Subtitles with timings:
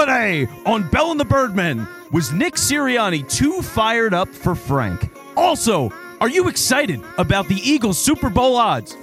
[0.00, 5.10] Today on Bell and the Birdmen, was Nick Sirianni too fired up for Frank?
[5.36, 5.92] Also,
[6.22, 8.96] are you excited about the Eagles Super Bowl odds?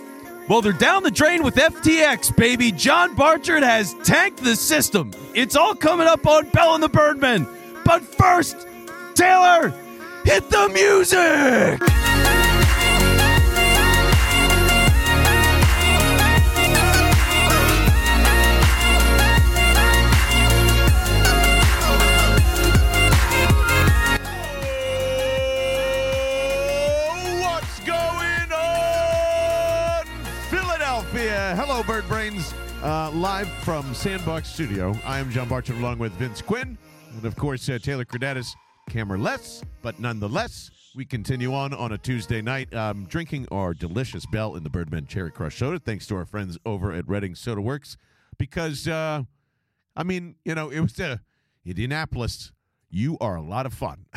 [0.49, 2.71] Well, they're down the drain with FTX, baby.
[2.71, 5.11] John Barchard has tanked the system.
[5.35, 7.47] It's all coming up on Bell and the Birdmen.
[7.85, 8.67] But first,
[9.13, 9.69] Taylor,
[10.25, 12.26] hit the music!
[31.87, 32.53] Bird Brains.
[32.83, 34.93] Uh, live from Sandbox Studio.
[35.05, 36.77] I am John Barchard along with Vince Quinn.
[37.15, 38.49] And of course, uh, Taylor Credatis,
[38.89, 44.55] camera-less, but nonetheless, we continue on on a Tuesday night um, drinking our delicious Bell
[44.55, 47.95] in the Birdman Cherry Crush soda, thanks to our friends over at Reading Soda Works.
[48.37, 49.23] Because, uh,
[49.95, 51.17] I mean, you know, it was uh,
[51.65, 52.51] Indianapolis.
[52.89, 54.05] You are a lot of fun.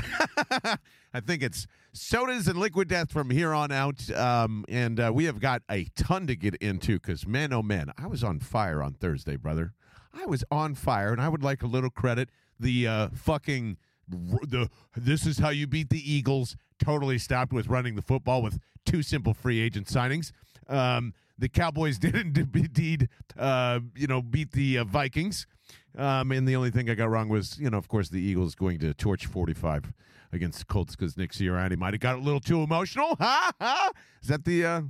[1.12, 4.10] I think it's sodas and liquid death from here on out.
[4.12, 7.92] Um, and uh, we have got a ton to get into because, man, oh, man,
[7.98, 9.72] I was on fire on Thursday, brother.
[10.12, 12.30] I was on fire, and I would like a little credit.
[12.58, 13.76] The uh, fucking
[14.08, 18.58] the this is how you beat the Eagles totally stopped with running the football with
[18.84, 20.32] two simple free agent signings.
[20.68, 25.46] Um, the Cowboys didn't indeed, uh, you know, beat the uh, Vikings.
[25.96, 28.54] Um, and the only thing I got wrong was, you know, of course, the Eagles
[28.54, 29.92] going to torch 45
[30.32, 33.16] against the Colts because Nick Sirianni might have got a little too emotional.
[33.20, 33.90] Ha ha!
[34.22, 34.82] Is that the uh,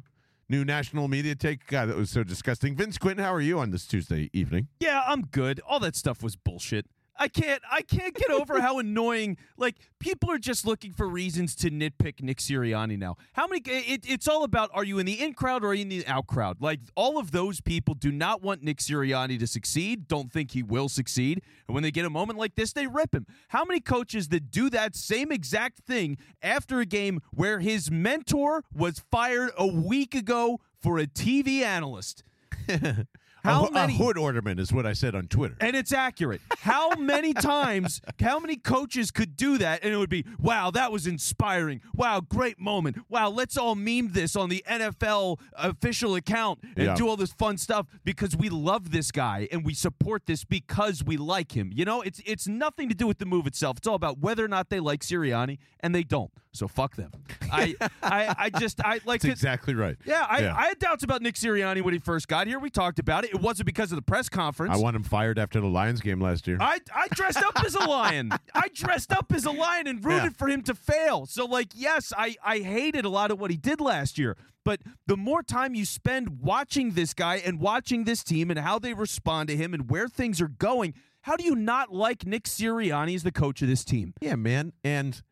[0.48, 1.66] new national media take?
[1.66, 2.76] God, that was so disgusting.
[2.76, 4.68] Vince Quinton, how are you on this Tuesday evening?
[4.80, 5.60] Yeah, I'm good.
[5.66, 6.86] All that stuff was bullshit.
[7.20, 11.54] I can't I can't get over how annoying like people are just looking for reasons
[11.56, 13.18] to nitpick Nick Sirianni now.
[13.34, 15.82] How many it, it's all about are you in the in crowd or are you
[15.82, 16.62] in the out crowd?
[16.62, 20.62] Like all of those people do not want Nick Sirianni to succeed, don't think he
[20.62, 23.26] will succeed, and when they get a moment like this they rip him.
[23.48, 28.64] How many coaches that do that same exact thing after a game where his mentor
[28.74, 32.25] was fired a week ago for a TV analyst?
[33.42, 35.56] How a, many a hood ornament is what I said on Twitter.
[35.60, 36.40] and it's accurate.
[36.58, 40.92] How many times, how many coaches could do that and it would be, wow, that
[40.92, 41.80] was inspiring.
[41.94, 42.98] Wow, great moment.
[43.08, 46.94] Wow, let's all meme this on the NFL official account and Yeah.
[46.94, 51.02] do all this fun stuff because we love this guy and we support this because
[51.04, 51.70] we like him.
[51.74, 53.78] You know, it's it's nothing to do with the move itself.
[53.78, 56.30] It's all about whether or not they like Sirianni and they don't.
[56.52, 57.12] So fuck them.
[57.52, 59.96] I I, I just I like That's to, exactly right.
[60.04, 60.54] yeah, I, Yeah.
[60.56, 62.58] I had doubts about Nick Sirianni when he first got here.
[62.58, 63.29] We talked about it.
[63.32, 64.74] It wasn't because of the press conference.
[64.74, 66.58] I want him fired after the Lions game last year.
[66.60, 68.32] I, I dressed up as a lion.
[68.54, 70.28] I dressed up as a lion and rooted Yeah.
[70.30, 71.26] for him to fail.
[71.26, 74.36] So, like, yes, I, I hated a lot of what he did last year.
[74.64, 78.78] But the more time you spend watching this guy and watching this team and how
[78.78, 82.44] they respond to him and where things are going, how do you not like Nick
[82.44, 84.12] Sirianni as the coach of this team?
[84.20, 84.72] Yeah, man.
[84.84, 85.22] And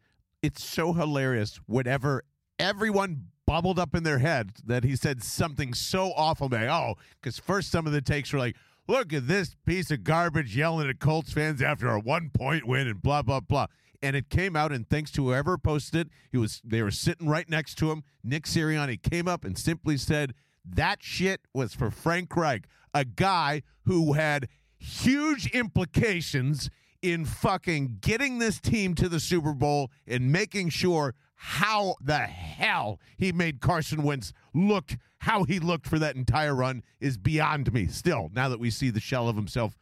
[0.43, 2.23] it's so hilarious whenever
[2.59, 6.49] everyone bubbled up in their head that he said something so awful.
[6.49, 10.05] Like, oh, because first some of the takes were like, look at this piece of
[10.05, 13.67] garbage yelling at Colts fans after a one point win and blah, blah, blah.
[14.03, 17.27] And it came out, and thanks to whoever posted it, he was they were sitting
[17.27, 18.05] right next to him.
[18.23, 23.63] Nick Sirianni came up and simply said, That shit was for Frank Reich, a guy
[23.87, 24.49] who had
[24.79, 26.69] huge implications
[27.01, 32.99] in fucking getting this team to the Super Bowl and making sure how the hell
[33.17, 37.87] he made Carson Wentz look, how he looked for that entire run is beyond me
[37.87, 39.79] still, now that we see the shell of himself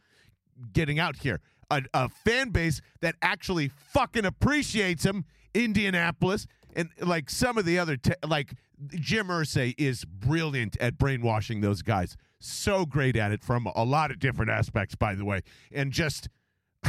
[0.71, 1.41] getting out here.
[1.71, 5.25] A, a fan base that actually fucking appreciates him,
[5.55, 6.45] Indianapolis,
[6.75, 8.53] and like some of the other, te- like
[8.91, 12.15] Jim Irsay is brilliant at brainwashing those guys.
[12.39, 15.41] So great at it from a lot of different aspects, by the way.
[15.71, 16.29] And just,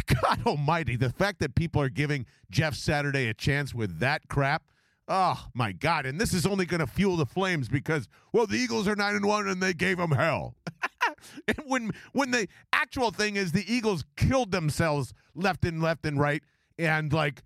[0.23, 4.63] God almighty, the fact that people are giving Jeff Saturday a chance with that crap.
[5.11, 6.05] Oh my God!
[6.05, 9.15] And this is only going to fuel the flames because well, the Eagles are nine
[9.15, 10.55] and one, and they gave them hell.
[11.49, 16.21] and when when the actual thing is, the Eagles killed themselves left and left and
[16.21, 16.43] right,
[16.79, 17.43] and like,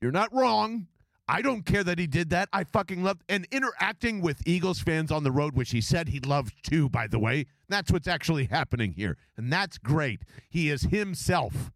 [0.00, 0.86] you're not wrong.
[1.28, 2.48] I don't care that he did that.
[2.52, 6.20] I fucking love and interacting with Eagles fans on the road, which he said he
[6.20, 6.88] loved too.
[6.88, 10.22] By the way, that's what's actually happening here, and that's great.
[10.50, 11.70] He is himself.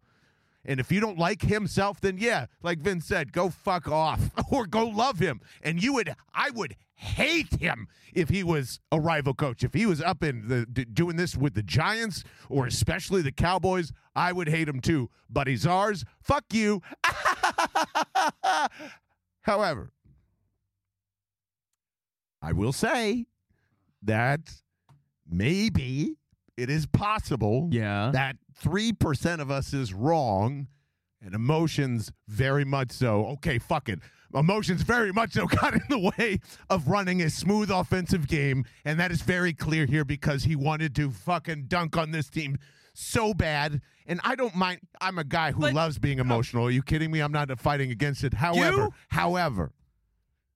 [0.67, 4.67] And if you don't like himself, then yeah, like Vince said, go fuck off or
[4.67, 5.39] go love him.
[5.63, 9.63] And you would, I would hate him if he was a rival coach.
[9.63, 13.31] If he was up in the d- doing this with the Giants or especially the
[13.31, 15.09] Cowboys, I would hate him too.
[15.29, 16.03] But he's ours.
[16.21, 16.81] Fuck you.
[19.47, 19.91] However,
[22.41, 23.25] I will say
[24.03, 24.41] that
[25.27, 26.17] maybe
[26.57, 28.11] it is possible Yeah.
[28.13, 30.67] that 3% of us is wrong
[31.21, 33.25] and emotions very much so.
[33.27, 33.99] Okay, fuck it.
[34.35, 36.39] Emotions very much so got in the way
[36.69, 40.93] of running a smooth offensive game, and that is very clear here because he wanted
[40.95, 42.57] to fucking dunk on this team
[42.97, 43.81] so bad.
[44.07, 44.79] And I don't mind.
[45.01, 46.65] I'm a guy who But- loves being emotional.
[46.65, 47.19] Are you kidding me?
[47.19, 48.33] I'm not fighting against it.
[48.35, 48.93] However, You?
[49.09, 49.73] however,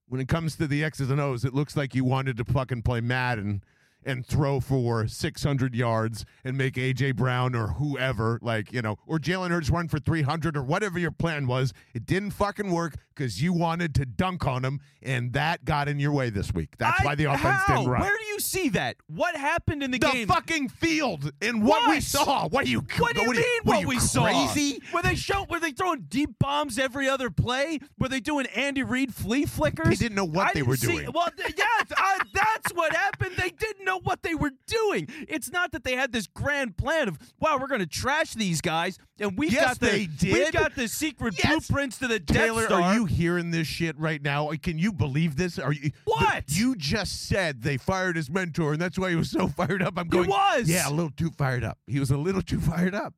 [0.08, 2.82] when it comes to the X's and O's, it looks like you wanted to fucking
[2.82, 3.62] play Madden
[4.04, 9.18] and throw for 600 yards and make AJ Brown or whoever, like, you know, or
[9.20, 11.72] Jalen Hurts run for 300 or whatever your plan was.
[11.94, 15.98] It didn't fucking work because you wanted to dunk on him, and that got in
[15.98, 16.70] your way this week.
[16.78, 17.76] That's I- why the offense how?
[17.76, 18.00] didn't run.
[18.02, 18.96] Where do you see that?
[19.06, 20.26] What happened in the, the game?
[20.26, 22.48] The fucking field and what, we saw.
[22.48, 22.84] What are you?
[22.98, 23.42] What do you mean?
[23.62, 24.24] what, What, are you we saw?
[24.24, 24.80] Crazy?
[24.92, 25.44] Were they show?
[25.48, 27.78] Were they throwing deep bombs every other play?
[27.98, 29.88] Were they doing Andy Reid flea flickers?
[29.98, 31.10] They didn't know what I they were see- doing.
[31.14, 33.32] Well, yes, uh, that's what happened.
[33.36, 35.08] They didn't know what they were doing.
[35.28, 38.60] It's not that they had this grand plan of, wow, we're going to trash these
[38.60, 40.32] guys, and we've Yes, got the they did.
[40.32, 41.66] we've got the secret Yes.
[41.66, 42.82] blueprints to the Taylor, Death Star.
[42.82, 44.50] are you hearing this shit right now?
[44.62, 45.58] Can you believe this?
[45.58, 46.46] Are you What?
[46.46, 49.82] the- you just said they fired his mentor, and that's why he was so fired
[49.82, 49.94] up.
[49.96, 50.24] I'm going.
[50.24, 50.68] He was.
[50.68, 51.78] Yeah, a little too fired up.
[51.86, 53.14] He was a little too fired up.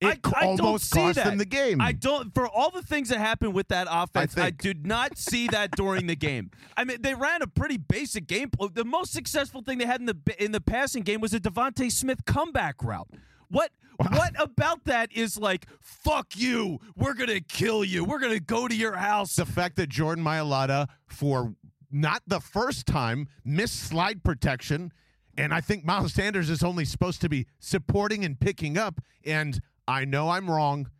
[0.00, 1.24] It I, I don't almost see cost that.
[1.26, 1.80] them the game.
[1.80, 2.34] I don't.
[2.34, 4.58] For all the things that happened with that offense, I, think.
[4.60, 6.50] did not see that during the game.
[6.76, 8.50] I mean, they ran a pretty basic game.
[8.72, 11.90] The most successful thing they had in the in the passing game was a DeVonta
[11.92, 13.08] Smith comeback route.
[13.48, 16.80] What what about that is like fuck you?
[16.96, 18.04] We're gonna kill you.
[18.04, 19.36] We're gonna go to your house.
[19.36, 21.54] the fact that Jordan Mailata, for
[21.90, 24.92] not the first time, missed slide protection,
[25.36, 29.00] and I think Miles Sanders is only supposed to be supporting and picking up.
[29.24, 30.90] And I know I'm wrong.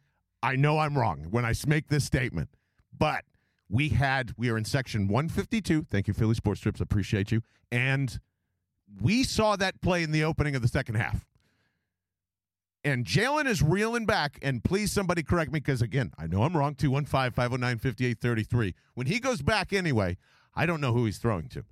[0.42, 2.50] I know I'm wrong when I make this statement,
[2.96, 3.24] but
[3.68, 5.86] we had we are in section 152.
[5.90, 6.80] Thank you, Philly Sports Trips.
[6.80, 7.42] Appreciate you.
[7.72, 8.18] And
[9.00, 11.24] we saw that play in the opening of the second half.
[12.84, 14.38] And Jalen is reeling back.
[14.42, 16.74] And please, somebody correct me because, again, I know I'm wrong.
[16.74, 18.74] 215 509 5833.
[18.94, 20.18] When he goes back anyway,
[20.54, 21.64] I don't know who he's throwing to.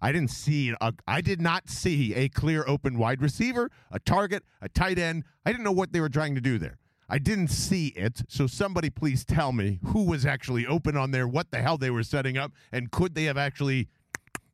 [0.00, 4.44] I didn't see a, I did not see a clear open wide receiver, a target,
[4.62, 5.24] a tight end.
[5.44, 6.78] I didn't know what they were trying to do there.
[7.08, 8.22] I didn't see it.
[8.28, 11.90] So somebody please tell me who was actually open on there, what the hell they
[11.90, 13.88] were setting up, and could they have actually,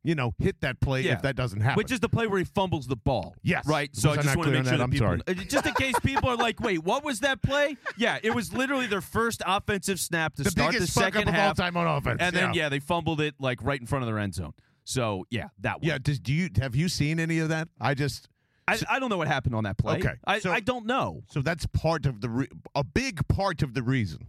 [0.04, 1.14] you know, hit that play Yeah.
[1.14, 1.76] if that doesn't happen?
[1.78, 3.34] Which is the play where he fumbles the ball.
[3.42, 3.66] Yes.
[3.66, 3.94] Right.
[3.96, 4.76] So I I just want to make sure that?
[4.78, 5.44] that I'm people, sorry.
[5.48, 7.76] just in case people are like, wait, what was that play?
[7.96, 11.34] Yeah, it was literally their first offensive snap to the start the second up of
[11.34, 11.56] all half.
[11.56, 12.18] time on offense.
[12.20, 14.52] And then yeah, they fumbled it like right in front of their end zone.
[14.84, 15.88] So yeah, that one.
[15.88, 17.68] Yeah, does, do you have you seen any of that?
[17.80, 18.28] I just
[18.68, 19.96] I, I don't know what happened on that play.
[19.96, 21.22] Okay, I, so- I don't know.
[21.30, 24.26] so that's part of the re- a big part of the reason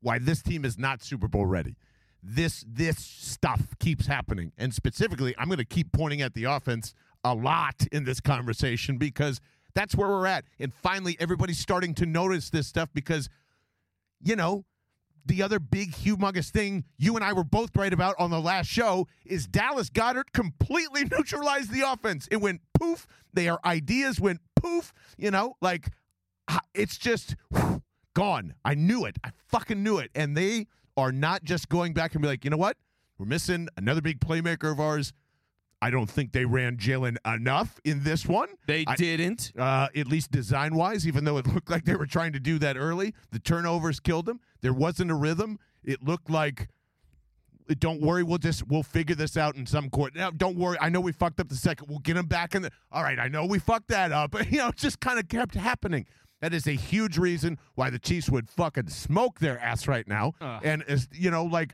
[0.00, 1.76] why this team is not Super Bowl ready.
[2.22, 6.94] This this stuff keeps happening, and specifically, I'm going to keep pointing at the offense
[7.22, 9.40] a lot in this conversation because
[9.74, 10.44] that's where we're at.
[10.58, 13.28] And finally, everybody's starting to notice this stuff because,
[14.22, 14.64] you know,
[15.26, 18.68] the other big, humongous thing you and I were both right about on the last
[18.68, 22.28] show is Dallas Goedert completely neutralized the offense.
[22.30, 23.06] It went poof.
[23.34, 24.92] Their ideas went poof.
[25.18, 25.88] You know, like
[26.48, 27.82] ah, it's just whew,
[28.14, 28.54] gone.
[28.64, 29.16] I knew it.
[29.24, 30.10] I fucking knew it.
[30.14, 32.76] And they are not just going back and be like, you know what?
[33.18, 35.12] We're missing another big playmaker of ours.
[35.82, 38.48] I don't think they ran Jalen enough in this one.
[38.66, 39.52] They I- didn't.
[39.58, 42.58] uh, at least design wise, even though it looked like they were trying to do
[42.60, 43.14] that early.
[43.30, 44.40] The turnovers killed them.
[44.62, 45.58] There wasn't a rhythm.
[45.84, 46.68] It looked like,
[47.78, 50.14] don't worry, we'll just we'll figure this out in some court.
[50.14, 51.88] Now, don't worry, I know we fucked up the second.
[51.88, 52.70] We'll get them back in the.
[52.90, 54.30] All right, I know we fucked that up.
[54.36, 56.06] But you know, it just kind of kept happening.
[56.46, 60.34] That is a huge reason why the Chiefs would fucking smoke their ass right now.
[60.40, 60.60] Ugh.
[60.62, 61.72] And as you know, like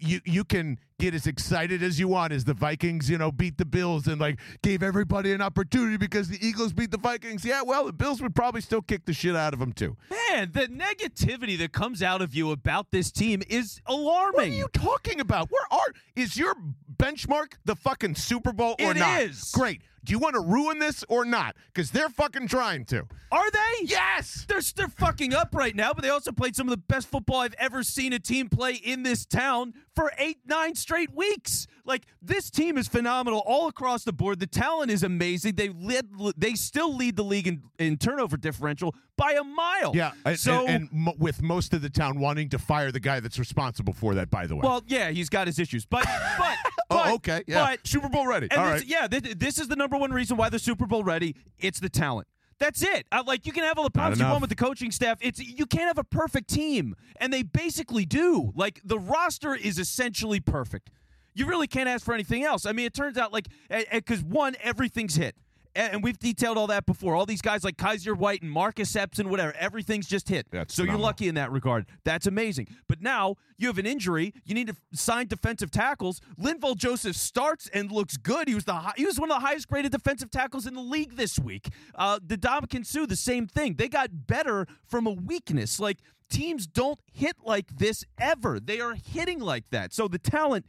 [0.00, 3.58] you, you can get as excited as you want as the Vikings, you know, beat
[3.58, 7.44] the Bills and like gave everybody an opportunity because the Eagles beat the Vikings.
[7.44, 9.98] Yeah, well, the Bills would probably still kick the shit out of them too.
[10.08, 14.32] Man, the negativity that comes out of you about this team is alarming.
[14.32, 15.50] What are you talking about?
[15.50, 16.54] Where are is your
[16.96, 19.20] benchmark the fucking Super Bowl or It not?
[19.20, 19.50] is.
[19.52, 19.82] Great.
[20.04, 21.56] Do you want to ruin this or not?
[21.72, 23.06] Because they're fucking trying to.
[23.32, 23.84] Are they?
[23.86, 24.44] Yes.
[24.48, 27.40] They're, they're fucking up right now, but they also played some of the best football
[27.40, 31.66] I've ever seen a team play in this town for eight, nine straight weeks.
[31.86, 34.40] Like this team is phenomenal all across the board.
[34.40, 35.54] The talent is amazing.
[35.56, 39.92] They led, they still lead the league in, in turnover differential by a mile.
[39.94, 40.12] Yeah.
[40.24, 43.38] and- So and, and with most of the town wanting to fire the guy that's
[43.38, 44.60] responsible for that, by the way.
[44.64, 46.04] well, yeah, he's got his issues, but
[46.38, 46.56] but
[46.90, 47.42] oh, but- okay.
[47.46, 47.66] Yeah.
[47.66, 48.48] But Super Bowl ready.
[48.50, 48.88] And All this, right.
[48.88, 51.36] yeah, th- this is the number one reason why they're Super Bowl ready.
[51.58, 52.28] It's the talent.
[52.60, 53.06] That's it.
[53.10, 55.18] Uh, like you can have all the problems you want with the coaching staff.
[55.20, 58.52] It's you can't have a perfect team, and they basically do.
[58.54, 60.90] Like the roster is essentially perfect.
[61.34, 62.64] You really can't ask for anything else.
[62.64, 63.48] I mean, it turns out like
[63.92, 65.34] because one, everything's hit.
[65.74, 67.14] And, we've detailed all that before.
[67.14, 70.46] All these guys like Kyzir White and Marcus Epps and whatever, everything's just hit.
[70.50, 71.86] That's so you're lucky in that regard.
[72.04, 72.68] That's amazing.
[72.88, 74.34] But now you have an injury.
[74.44, 76.20] You need to sign defensive tackles.
[76.40, 78.48] Linval Joseph starts and looks good.
[78.48, 80.80] He was the hi- he was one of the highest graded defensive tackles in the
[80.82, 81.68] league this week.
[81.94, 83.74] Uh, the Ndamukong Suh, the same thing.
[83.74, 85.80] They got better from a weakness.
[85.80, 85.98] Like
[86.30, 88.60] teams don't hit like this ever.
[88.60, 89.92] They are hitting like that.
[89.92, 90.66] So the talent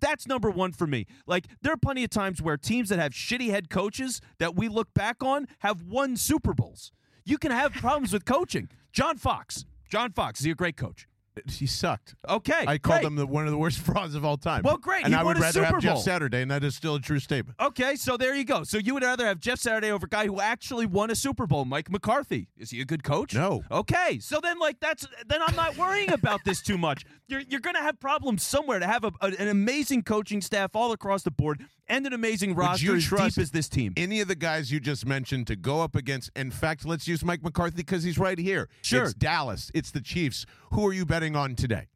[0.00, 1.06] that's number one for me.
[1.26, 4.68] Like, there are plenty of times where teams that have shitty head coaches that we
[4.68, 6.92] look back on have won Super Bowls.
[7.24, 8.68] You can have problems with coaching.
[8.92, 9.64] John Fox.
[9.88, 11.08] John Fox is he a great coach?
[11.48, 12.14] He sucked.
[12.28, 13.06] Okay, I called great.
[13.08, 14.62] him the, one of the worst frauds of all time.
[14.62, 15.04] Well, great.
[15.04, 15.98] And He I won would a rather Super have Jeff.
[15.98, 17.56] Saturday, and that is still a true statement.
[17.60, 18.62] Okay, so there you go.
[18.62, 21.46] So you would rather have Jeff Saturday over a guy who actually won a Super
[21.46, 22.48] Bowl, Mike McCarthy.
[22.56, 23.34] Is he a good coach?
[23.34, 23.64] No.
[23.70, 27.04] Okay, so then like that's then I'm not worrying about this too much.
[27.26, 30.92] You're you're gonna have problems somewhere to have a, a- an amazing coaching staff all
[30.92, 33.92] across the board and an amazing roster as deep as this team.
[33.96, 37.24] Any of the guys you just mentioned to go up against, in fact, let's use
[37.24, 38.68] Mike McCarthy because he's right here.
[38.82, 39.04] Sure.
[39.04, 39.70] It's Dallas.
[39.74, 40.46] It's the Chiefs.
[40.72, 41.88] Who are you betting on today?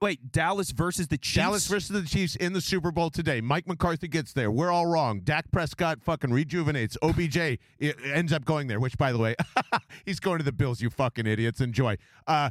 [0.00, 1.36] Wait, Dallas versus the Chiefs.
[1.36, 3.40] Dallas versus the Chiefs in the Super Bowl today.
[3.40, 4.50] Mike McCarthy gets there.
[4.50, 5.20] We're all wrong.
[5.20, 6.96] Dak Prescott fucking rejuvenates.
[7.02, 9.36] OBJ ends up going there, which, by the way,
[10.04, 11.60] he's going to the Bills, you fucking idiots.
[11.60, 11.96] Enjoy.
[12.26, 12.50] Uh,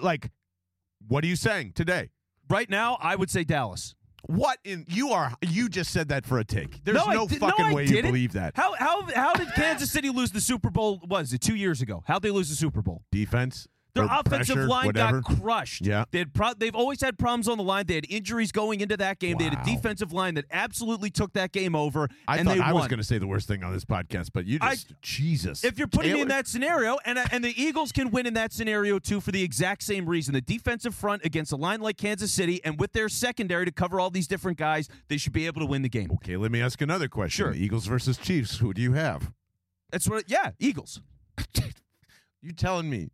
[0.00, 0.30] like,
[1.08, 2.10] what are you saying today?
[2.48, 3.94] right now, I would say Dallas.
[4.26, 6.82] What in you are you just said that for a take.
[6.84, 8.56] There's No, no did- fucking I way you believe that.
[8.56, 11.00] How how how did Kansas City lose the Super Bowl?
[11.08, 12.02] Was it two years ago?
[12.06, 13.02] How'd they lose the Super Bowl?
[13.12, 13.68] Defense.
[13.96, 15.20] Their offensive pressure, line whatever.
[15.22, 15.84] got crushed.
[15.86, 16.04] Yeah.
[16.10, 17.86] they had pro- they've always had problems on the line.
[17.86, 19.36] They had injuries going into that game.
[19.38, 22.62] They had a defensive line that absolutely took that game over, I and thought they
[22.62, 22.82] I won.
[22.82, 25.64] was going to say the worst thing on this podcast, but you I- just Jesus.
[25.64, 28.52] if you're putting me in that scenario, and and the Eagles can win in that
[28.52, 30.34] scenario too for the exact same reason.
[30.34, 33.98] The defensive front against a line like Kansas City, and with their secondary to cover
[34.00, 36.10] all these different guys, they should be able to win the game.
[36.14, 37.46] Okay, let me ask another question.
[37.46, 37.54] Sure.
[37.54, 38.58] Eagles versus Chiefs.
[38.58, 39.32] Who do you have?
[39.90, 40.24] That's what.
[40.28, 41.00] Yeah, Eagles.
[42.42, 43.10] You telling me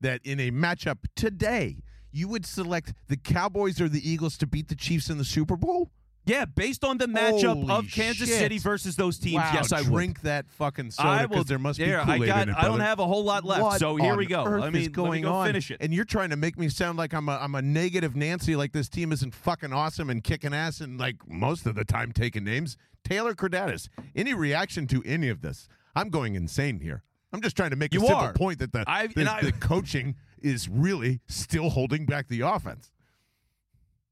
[0.00, 1.78] that in a matchup today,
[2.12, 5.56] you would select the Cowboys or the Eagles to beat the Chiefs in the Super
[5.56, 5.90] Bowl?
[6.26, 8.38] Yeah, based on the matchup Holy of Kansas shit.
[8.38, 9.90] City versus those teams, wow, yes, I would.
[9.90, 12.42] drink that fucking soda I because there must be Kool-Aid I got.
[12.44, 12.56] in it.
[12.56, 13.60] I don't have a whole lot left.
[13.62, 14.42] What so here we go.
[14.46, 15.46] earth Let me is going go on?
[15.48, 15.78] finish it.
[15.82, 18.72] And you're trying to make me sound like I'm a I'm a negative Nancy, like
[18.72, 22.44] this team isn't fucking awesome and kicking ass and like most of the time taking
[22.44, 22.78] names.
[23.04, 25.68] Taylor Cordatis, any reaction to any of this?
[25.94, 27.02] I'm going insane here.
[27.34, 28.32] I'm just trying to make a You simple are.
[28.32, 32.40] point that the, I've- the, and I- the coaching is really still holding back the
[32.42, 32.90] offense.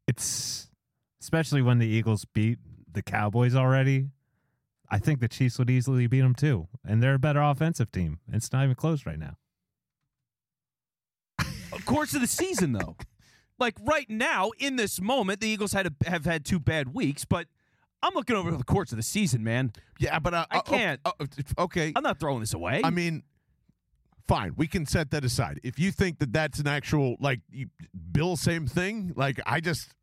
[0.08, 0.68] It's
[1.20, 2.58] especially when the Eagles beat
[2.92, 4.08] the Cowboys already.
[4.90, 8.18] I think the Chiefs would easily beat them too, and they're a better offensive team.
[8.30, 9.36] It's not even close right now.
[11.72, 12.96] Of course of the season, though.
[13.58, 17.24] Like right now, in this moment, the Eagles had a, have had two bad weeks,
[17.24, 17.46] but
[18.02, 19.72] I'm looking over the course of the season, man.
[19.98, 21.00] Yeah, but uh, I uh, can't.
[21.04, 21.26] uh, uh,
[21.62, 22.82] okay, I'm not throwing this away.
[22.82, 23.22] I mean,
[24.26, 25.60] fine, we can set that aside.
[25.62, 27.40] If you think that that's an actual like
[28.10, 29.12] Bill, same thing.
[29.16, 29.94] Like I just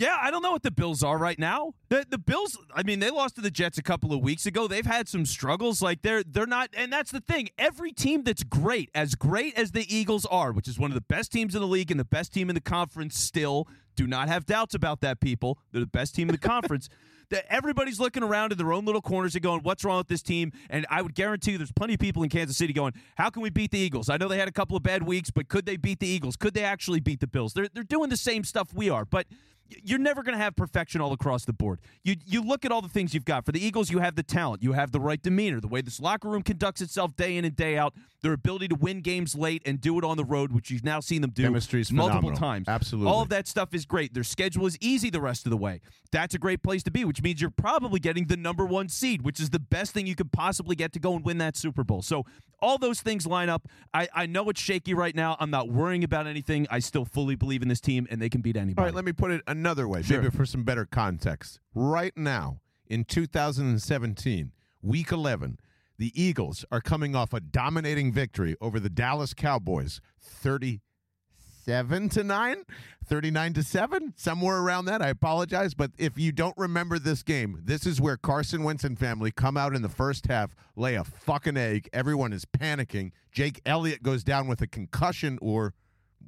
[0.00, 1.74] yeah, I don't know what the Bills are right now.
[1.90, 4.66] The the Bills, I mean, they lost to the Jets a couple of weeks ago.
[4.66, 5.82] They've had some struggles.
[5.82, 7.50] Like they're they're not, and that's the thing.
[7.58, 11.02] Every team that's great, as great as the Eagles are, which is one of the
[11.02, 14.28] best teams in the league and the best team in the conference, still do not
[14.28, 15.20] have doubts about that.
[15.20, 16.88] People, they're the best team in the conference.
[17.30, 20.20] That everybody's looking around in their own little corners and going, "What's wrong with this
[20.20, 23.30] team?" And I would guarantee you, there's plenty of people in Kansas City going, "How
[23.30, 25.46] can we beat the Eagles?" I know they had a couple of bad weeks, but
[25.46, 26.34] could they beat the Eagles?
[26.34, 27.52] Could they actually beat the Bills?
[27.52, 29.28] They're they're doing the same stuff we are, but
[29.82, 31.80] you're never going to have perfection all across the board.
[32.02, 33.44] You you look at all the things you've got.
[33.44, 36.00] For the Eagles, you have the talent, you have the right demeanor, the way this
[36.00, 39.62] locker room conducts itself day in and day out, their ability to win games late
[39.64, 42.40] and do it on the road, which you've now seen them do Chemistry's multiple phenomenal.
[42.40, 42.68] times.
[42.68, 43.10] Absolutely.
[43.12, 44.14] all of that stuff is great.
[44.14, 45.80] Their schedule is easy the rest of the way.
[46.12, 49.22] That's a great place to be, which means you're probably getting the number one seed,
[49.22, 51.84] which is the best thing you could possibly get to go and win that Super
[51.84, 52.02] Bowl.
[52.02, 52.24] So
[52.62, 53.68] all those things line up.
[53.94, 55.36] I, I know it's shaky right now.
[55.40, 56.66] I'm not worrying about anything.
[56.70, 58.78] I still fully believe in this team, and they can beat anybody.
[58.78, 60.22] All right, let me put it another way, Sure.
[60.22, 61.60] maybe for some better context.
[61.74, 64.52] Right now, in 2017,
[64.82, 65.58] week 11,
[65.98, 72.56] the Eagles are coming off a dominating victory over the Dallas Cowboys, 37 to 9,
[73.04, 75.02] 39 to 7, somewhere around that.
[75.02, 78.98] I apologize, but if you don't remember this game, this is where Carson Wentz and
[78.98, 81.88] family come out in the first half, lay a fucking egg.
[81.92, 83.12] Everyone is panicking.
[83.30, 85.74] Jake Elliott goes down with a concussion or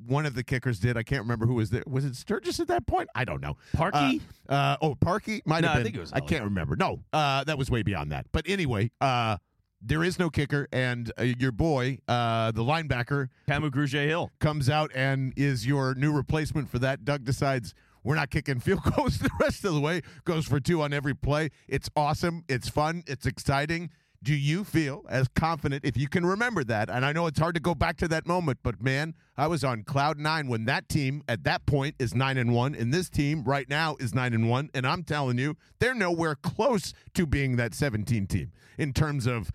[0.06, 0.96] one of the kickers did.
[0.96, 1.82] I can't remember who was there.
[1.86, 3.08] Was it Sturgis at that point?
[3.14, 3.56] I don't know.
[3.76, 4.20] Parkey?
[4.48, 5.84] Uh, uh, oh, Parkey might No, have I been.
[5.84, 6.76] think it was I can't remember.
[6.76, 8.26] No, uh, that was way beyond that.
[8.32, 9.36] But anyway, uh,
[9.80, 14.30] there is no kicker, and uh, your boy, uh, the linebacker, Kamu Grugier Hill.
[14.40, 17.04] comes out and is your new replacement for that.
[17.04, 20.02] Doug decides We're not kicking field goals the rest of the way.
[20.24, 21.50] Goes for two on every play.
[21.68, 22.44] It's awesome.
[22.48, 23.04] It's fun.
[23.06, 23.90] It's exciting.
[24.22, 26.88] Do you feel as confident if you can remember that?
[26.88, 29.64] And I know it's hard to go back to that moment, but man, I was
[29.64, 33.08] on cloud nine when that team at that point is nine and one, and this
[33.08, 34.70] team right now is nine and one.
[34.74, 39.50] And I'm telling you, they're nowhere close to being that 17 team in terms of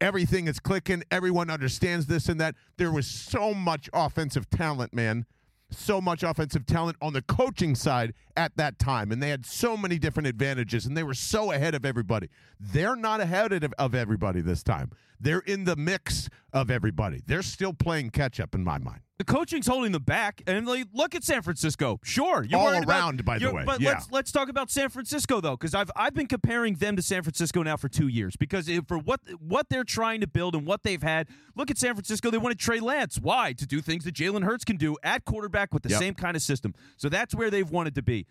[0.00, 1.04] everything is clicking.
[1.10, 2.56] Everyone understands this and that.
[2.76, 5.26] There was so much offensive talent, man.
[5.70, 9.12] So much offensive talent on the coaching side at that time.
[9.12, 12.28] And they had so many different advantages and they were so ahead of everybody.
[12.58, 14.90] They're not ahead of, of everybody this time.
[15.20, 17.22] They're in the mix of everybody.
[17.26, 19.00] They're still playing catch up in my mind.
[19.18, 21.98] The coaching's holding them back, and like, look at San Francisco.
[22.04, 23.90] Sure, you're All worried about- around, by the way, But yeah.
[23.90, 27.24] let's let's talk about San Francisco though, because I've I've been comparing them to San
[27.24, 28.36] Francisco now for two years.
[28.36, 31.78] Because if, for what what they're trying to build and what they've had, look at
[31.78, 32.30] San Francisco.
[32.30, 33.18] They wanted Trey Lance.
[33.20, 33.54] Why?
[33.54, 35.98] To do things that Jalen Hurts can do at quarterback with the Yep.
[35.98, 36.72] same kind of system.
[36.96, 38.24] So that's where they've wanted to be.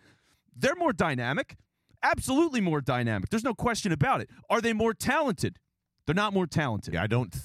[0.56, 1.58] They're more dynamic,
[2.02, 3.30] absolutely more dynamic.
[3.30, 4.30] There's no question about it.
[4.50, 5.60] Are they more talented?
[6.06, 6.94] They're not more talented.
[6.94, 7.36] Yeah, I don't.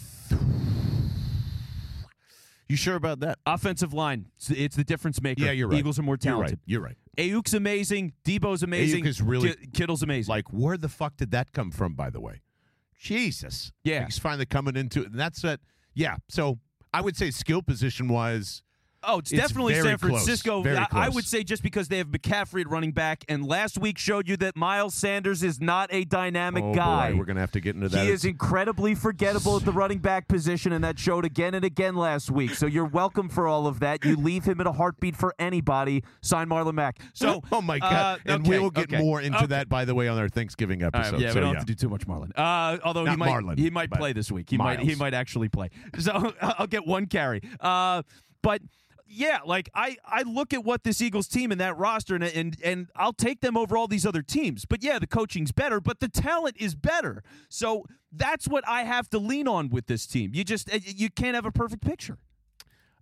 [2.69, 3.39] You sure about that?
[3.45, 5.45] Offensive line, it's, it's the difference maker.
[5.45, 5.79] Yeah, you're right.
[5.79, 6.39] Eagles are more You're right.
[6.49, 6.61] talented.
[6.65, 6.97] You're right.
[7.19, 8.15] Aiyuk's amazing.
[8.25, 9.05] Debo's amazing.
[9.05, 10.31] Aiyuk is really- Ki- Kittle's amazing.
[10.31, 12.41] Like, where the fuck did that come from, by the way?
[12.99, 13.73] Jesus.
[13.85, 14.05] Yeah.
[14.07, 15.11] He's finally coming into it.
[15.11, 15.61] And that's it.
[15.95, 16.17] Yeah.
[16.29, 16.59] So
[16.95, 18.63] I would say skill position wise,
[19.05, 19.99] oh, it's, it's definitely San.
[19.99, 20.65] Francisco.
[20.65, 23.99] I, I would say just because they have McCaffrey at running back, and last week
[23.99, 27.13] showed you that Miles Sanders is not a dynamic oh guy.
[27.13, 28.05] boy, we're going to have to get into that.
[28.05, 31.97] he is incredibly forgettable at the running back position, and that showed again and again
[31.97, 32.55] last week.
[32.55, 34.05] So you're welcome for all of that.
[34.05, 36.05] You leave him in a heartbeat for anybody.
[36.21, 37.01] Sign Marlon Mack.
[37.15, 37.93] So, oh my God.
[37.93, 39.47] uh, and okay, we will get okay, more into okay.
[39.47, 41.21] that, by the way, on our Thanksgiving All right, episode.
[41.21, 41.59] yeah, so, we don't yeah.
[41.59, 42.31] have to do too much Marlon.
[42.37, 44.49] Uh, although he might, Marlon, he might play this week.
[44.51, 45.71] He might, he might actually play.
[45.99, 47.43] So I'll get one carry.
[47.61, 48.03] Uh,
[48.43, 48.61] but
[49.13, 52.57] yeah, like I, I look at what this Eagles team and that roster, and and
[52.65, 54.65] and I'll take them over all these other teams.
[54.65, 57.23] But yeah, the coaching's better, but the talent is better.
[57.49, 60.33] So that's what I have to lean on with this team.
[60.35, 62.19] You just uh, you can't have a perfect picture.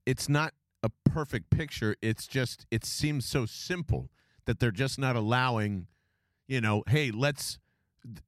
[0.07, 1.97] it's not a perfect picture.
[2.02, 4.11] It's just it seems so simple
[4.47, 5.87] that they're just not allowing,
[6.49, 7.58] you know, hey, let's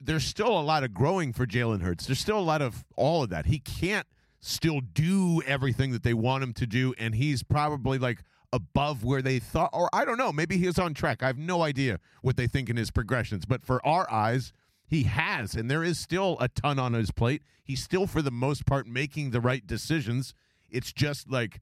[0.00, 2.06] there's still a lot of growing for Jalen Hurts.
[2.06, 3.46] There's still a lot of all of that.
[3.46, 4.06] He can't
[4.42, 9.22] still do everything that they want him to do, and he's probably like above where
[9.22, 11.22] they thought, or I don't know, maybe he's on track.
[11.22, 14.52] I have no idea what they think in his progressions, but for our eyes,
[14.84, 17.42] he has, and there is still a ton on his plate.
[17.64, 20.34] He's still, for the most part, making the right decisions.
[20.68, 21.60] It's just like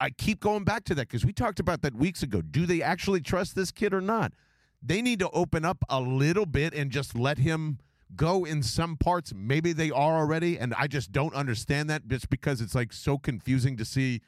[0.00, 2.40] I keep going back to that because we talked about that weeks ago.
[2.40, 4.32] Do they actually trust this kid or not?
[4.80, 7.78] They need to open up a little bit and just let him
[8.16, 9.32] go in some parts.
[9.34, 13.18] Maybe they are already, and I just don't understand that just because it's like so
[13.18, 14.20] confusing to see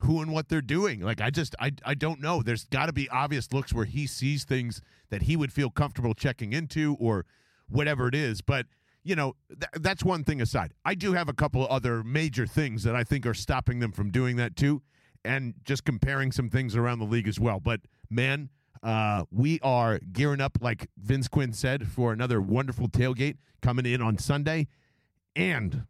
[0.00, 1.00] who and what they're doing.
[1.00, 2.42] Like I just I I don't know.
[2.42, 6.14] There's got to be obvious looks where he sees things that he would feel comfortable
[6.14, 7.26] checking into or
[7.68, 8.66] whatever it is, but
[9.02, 10.72] you know, th- that's one thing aside.
[10.84, 14.10] I do have a couple other major things that I think are stopping them from
[14.10, 14.82] doing that too,
[15.24, 17.60] and just comparing some things around the league as well.
[17.60, 18.48] But man,
[18.84, 24.02] uh, we are gearing up, like Vince Quinn said, for another wonderful tailgate coming in
[24.02, 24.68] on Sunday.
[25.34, 25.86] And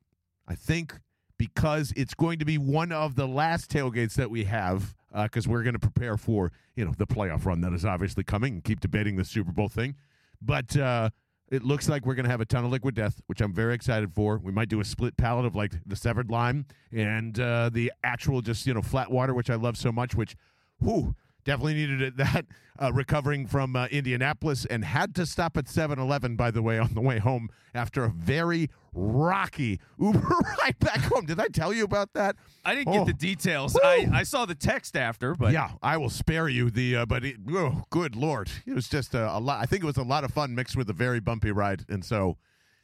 [0.47, 0.95] I think
[1.37, 5.63] because it's going to be one of the last tailgates that we have, because we're
[5.63, 8.81] going to prepare for you know the playoff run that is obviously coming and keep
[8.81, 9.97] debating the Super Bowl thing.
[10.41, 11.11] But uh,
[11.51, 13.75] it looks like we're going to have a ton of liquid death, which I'm very
[13.75, 14.39] excited for.
[14.39, 18.41] We might do a split palette of like the severed lime and uh, the actual
[18.41, 20.15] just you know flat water, which I love so much.
[20.15, 20.37] Which,
[20.81, 22.47] whew, definitely needed that.
[22.77, 26.93] Uh, recovering from uh, Indianapolis and had to stop at 7-Eleven, by the way, on
[26.93, 30.19] the way home after a very rocky Uber
[30.61, 31.25] ride back home.
[31.25, 32.35] Did I tell you about that?
[32.65, 33.05] I didn't Oh.
[33.05, 33.79] get the details.
[33.81, 36.97] I, I saw the text after, but yeah, I will spare you the.
[36.97, 39.61] Uh, but it, oh, good lord, it was just a, a lot.
[39.63, 42.05] I think it was a lot of fun mixed with a very bumpy ride, and
[42.05, 42.39] so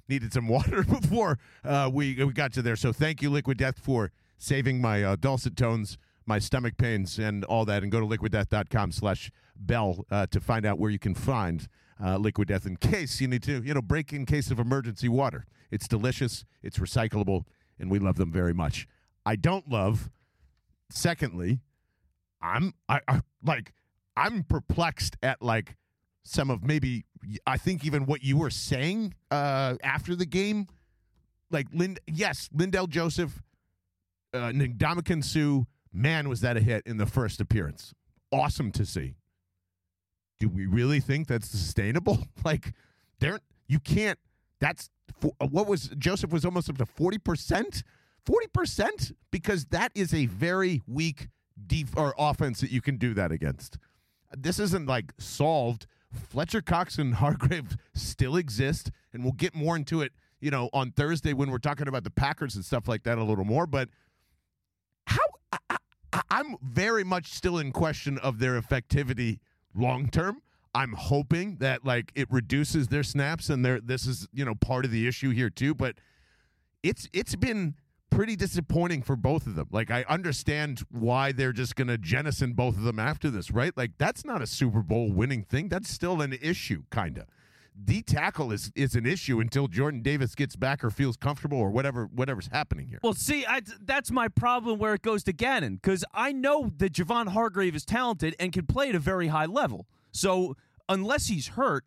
[0.08, 2.76] needed some water before uh, we we got to there.
[2.76, 5.98] So thank you, Liquid Death, for saving my uh, dulcet tones,
[6.30, 7.82] my stomach pains, and all that.
[7.82, 11.66] And go to liquiddeath.com slash bell uh, to find out where you can find
[12.02, 15.08] uh, Liquid Death in case you need to, you know, break in case of emergency
[15.08, 15.44] water.
[15.72, 17.44] It's delicious, it's recyclable,
[17.80, 18.86] and we love them very much.
[19.26, 20.08] I don't love.
[20.88, 21.60] Secondly,
[22.40, 23.72] I'm I, I like
[24.16, 25.76] I'm perplexed at like
[26.24, 27.04] some of maybe
[27.44, 30.68] I think even what you were saying uh after the game.
[31.50, 33.42] Like Lind yes, Linval Joseph,
[34.32, 37.94] uh Ndamukong Suh, man was that a hit in the first appearance.
[38.32, 39.14] Awesome to see.
[40.38, 42.26] Do we really think that's sustainable?
[42.44, 42.72] like
[43.18, 44.18] there you can't
[44.60, 44.90] that's
[45.50, 47.82] what was Joseph was almost up to 40%?
[48.26, 51.28] 40% because that is a very weak
[51.66, 53.78] def- or offense that you can do that against.
[54.36, 55.86] this isn't like solved.
[56.12, 60.90] Fletcher Cox and Hargrave still exist, and we'll get more into it, you know, on
[60.90, 63.66] Thursday when we're talking about the Packers and stuff like that a little more.
[63.66, 63.88] But
[66.30, 69.40] I'm very much still in question of their effectivity
[69.74, 70.42] long term.
[70.74, 74.84] I'm hoping that like it reduces their snaps and their this is you know part
[74.84, 75.74] of the issue here too.
[75.74, 75.96] But
[76.82, 77.74] it's it's been
[78.10, 79.68] pretty disappointing for both of them.
[79.72, 83.76] Like I understand why they're just going to jettison both of them after this, right?
[83.76, 85.68] Like that's not a Super Bowl winning thing.
[85.68, 87.26] That's still an issue, kind of.
[87.82, 91.70] D tackle is is an issue until Jordan Davis gets back or feels comfortable or
[91.70, 92.98] whatever whatever's happening here.
[93.02, 96.92] Well, see, I, that's my problem where it goes to Gannon because I know that
[96.92, 99.86] Javon Hargrave is talented and can play at a very high level.
[100.12, 100.56] So
[100.88, 101.84] unless he's hurt,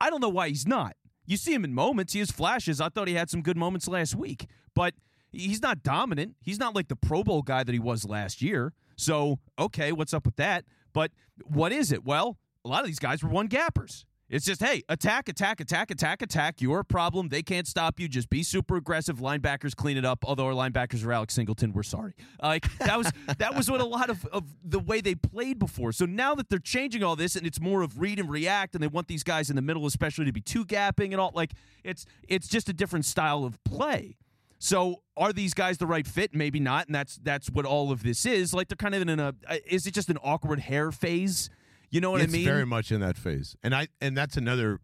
[0.00, 0.96] I don't know why he's not.
[1.26, 2.14] You see him in moments.
[2.14, 2.80] He has flashes.
[2.80, 4.94] I thought he had some good moments last week, but
[5.30, 6.36] he's not dominant.
[6.40, 8.72] He's not like the Pro Bowl guy that he was last year.
[8.96, 10.64] So, okay, what's up with that?
[10.92, 11.12] But
[11.44, 12.04] what is it?
[12.04, 14.06] Well, a lot of these guys were one gappers.
[14.30, 16.60] It's just, hey, attack, attack, attack, attack, attack.
[16.60, 17.30] You're a problem.
[17.30, 18.08] They can't stop you.
[18.08, 19.18] Just be super aggressive.
[19.18, 20.22] Linebackers clean it up.
[20.22, 22.12] Although our linebackers are Alex Singleton, we're sorry.
[22.42, 25.92] Like that was that was what a lot of, of the way they played before.
[25.92, 28.82] So now that they're changing all this and it's more of read and react, and
[28.82, 31.52] they want these guys in the middle, especially to be two gapping and all, like
[31.82, 34.18] it's it's just a different style of play.
[34.58, 36.34] So are these guys the right fit?
[36.34, 38.52] Maybe not, and that's that's what all of this is.
[38.52, 39.34] Like they're kind of in a.
[39.48, 41.48] Uh, is it just an awkward hair phase?
[41.90, 42.44] You know what it's I mean?
[42.44, 44.80] very much in that phase, and I and that's another.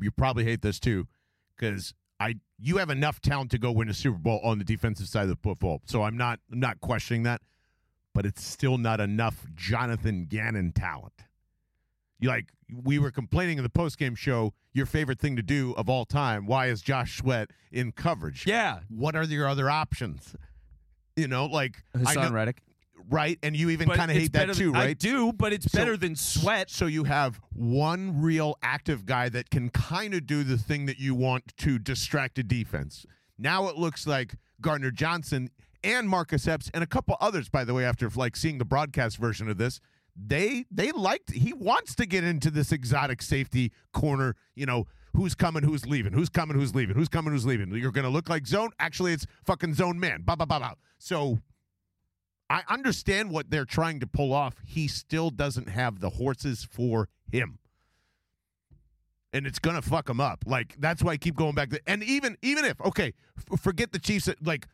[0.00, 1.06] You probably hate this too,
[1.56, 5.06] because I you have enough talent to go win a Super Bowl on the defensive
[5.06, 5.80] side of the football.
[5.86, 7.40] So I'm not I'm not questioning that,
[8.14, 11.14] but it's still not enough Jonathan Gannon talent.
[12.20, 12.48] You like
[12.84, 14.52] we were complaining in the post game show.
[14.72, 16.46] Your favorite thing to do of all time.
[16.46, 18.46] Why is Josh Sweat in coverage?
[18.46, 20.36] Yeah, What are your other options?
[21.16, 22.62] You know, like I Haason know, Reddick.
[23.10, 24.88] Right, and you even But kind of it's hate that better too, than- right?
[24.90, 26.70] I do, but it's So- better than Sweat.
[26.70, 30.98] So you have one real active guy that can kind of do the thing that
[30.98, 33.06] you want to distract a defense.
[33.38, 35.50] Now it looks like Gardner Johnson
[35.84, 39.16] and Marcus Epps and a couple others, by the way, after like seeing the broadcast
[39.16, 39.80] version of this,
[40.16, 45.36] they they liked he wants to get into this exotic safety corner, you know, who's
[45.36, 47.70] coming, who's leaving, who's coming, who's leaving, who's coming, who's leaving.
[47.76, 48.70] You're gonna look like zone.
[48.80, 50.22] Actually, it's fucking zone man.
[50.22, 50.74] Ba ba ba ba.
[50.98, 51.38] So
[52.50, 54.56] I understand what they're trying to pull off.
[54.64, 57.58] He still doesn't have the horses for him.
[59.32, 60.44] And it's gonna fuck him up.
[60.46, 61.70] Like that's why I keep going back.
[61.70, 64.28] To, and even even if okay, f- forget the Chiefs.
[64.42, 64.66] Like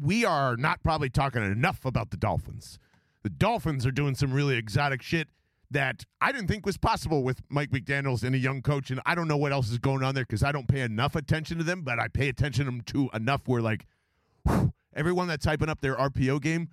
[0.00, 2.78] we are not probably talking enough about the Dolphins.
[3.22, 5.28] The Dolphins are doing some really exotic shit
[5.70, 8.90] that I didn't think was possible with Mike McDaniel's and a young coach.
[8.90, 11.14] And I don't know what else is going on there because I don't pay enough
[11.14, 13.86] attention to them, but I pay attention to them to enough where like
[14.46, 16.70] whew, everyone that's typing up their RPO game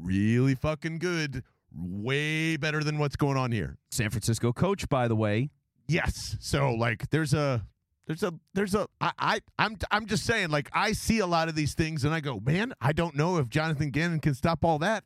[0.00, 1.42] really fucking good,
[1.74, 3.78] way better than what's going on here.
[3.90, 5.50] San Francisco coach, by the way.
[5.88, 6.36] Yes.
[6.40, 7.66] So like there's a
[8.06, 11.48] there's a there's a I, I I'm I'm just saying like I see a lot
[11.48, 14.64] of these things and I go, man, I don't know if Jonathan Gannon can stop
[14.64, 15.04] all that.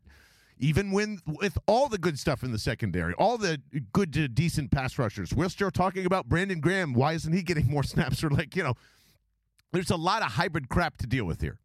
[0.59, 3.61] Even when with all the good stuff in the secondary, all the
[3.93, 5.35] good to decent pass rushers.
[5.35, 6.95] We're still talking about Brandon Graham.
[6.95, 8.25] Why isn't he getting more snaps?
[8.25, 8.75] Or like, you know,
[9.73, 11.59] there's a lot of hybrid crap to deal with here.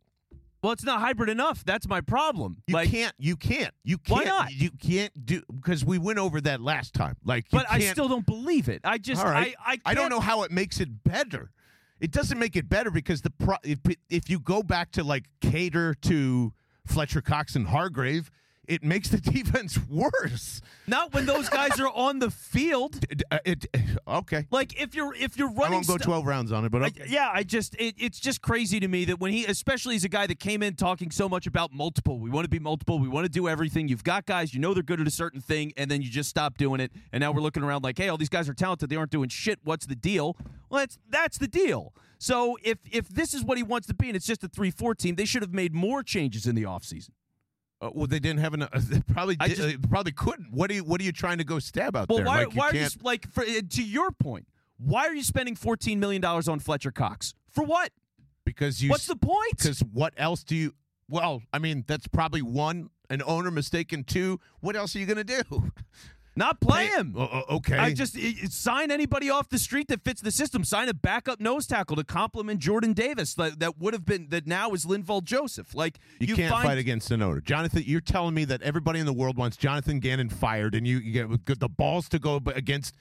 [0.61, 1.65] Well, it's not hybrid enough.
[1.65, 2.61] That's my problem.
[2.67, 3.13] You like, can't.
[3.17, 3.73] You can't.
[3.83, 4.19] You can't.
[4.19, 4.51] Why not?
[4.51, 7.17] You can't do because we went over that last time.
[7.23, 8.81] Like, you but I still don't believe it.
[8.83, 9.55] I just, All right.
[9.59, 11.51] I, I, I don't know how it makes it better.
[11.99, 15.25] It doesn't make it better because the pro, if, if you go back to like
[15.39, 16.53] cater to
[16.85, 18.29] Fletcher Cox and Hargrave,
[18.67, 20.61] it makes the defense worse.
[20.87, 23.03] Not when those guys are on the field.
[23.09, 23.65] It, uh, it-
[24.07, 24.45] okay.
[24.51, 26.83] Like if you're if you're running, I won't go stu- twelve rounds on it, but
[26.83, 30.03] I- yeah, I just it, it's just crazy to me that when he, especially as
[30.03, 32.99] a guy that came in talking so much about multiple, we want to be multiple,
[32.99, 33.87] we want to do everything.
[33.87, 36.29] You've got guys, you know they're good at a certain thing, and then you just
[36.29, 38.89] stop doing it, and now we're looking around like, hey, all these guys are talented,
[38.89, 39.59] they aren't doing shit.
[39.63, 40.37] What's the deal?
[40.69, 41.93] Well, that's that's the deal.
[42.17, 44.71] So if if this is what he wants to be, and it's just a three
[44.71, 47.09] four team, they should have made more changes in the offseason.
[47.81, 48.69] Uh, well, they didn't have enough.
[48.89, 50.51] They probably did, just- uh, probably couldn't.
[50.51, 52.27] What are you What are you trying to go stab out Well, there?
[52.27, 54.47] why like, why are you like for, uh, to your point?
[54.77, 57.91] Why are you spending fourteen million dollars on Fletcher Cox for what?
[58.43, 59.57] because you What's the point?
[59.57, 60.73] Because what else do you?
[61.07, 65.05] Well, I mean, that's probably one an owner mistake, and two, what else are you
[65.05, 65.71] going to do?
[66.35, 67.13] Not play Hey, him.
[67.17, 67.77] o- o- okay.
[67.77, 70.63] I just i- i- sign anybody off the street that fits the system.
[70.63, 74.47] Sign a backup nose tackle to complement Jordan Davis that, that would have been that
[74.47, 75.75] now is Linval Joseph.
[75.75, 77.83] Like you, can't find, fight against an owner, Jonathan.
[77.85, 81.37] You're telling me that everybody in the world wants Jonathan Gannon fired, and you, you
[81.37, 82.95] get the balls to go against